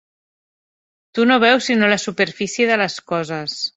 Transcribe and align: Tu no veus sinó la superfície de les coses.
Tu 1.17 1.27
no 1.31 1.37
veus 1.43 1.67
sinó 1.71 1.91
la 1.93 2.01
superfície 2.05 2.67
de 2.73 2.79
les 2.85 2.97
coses. 3.13 3.61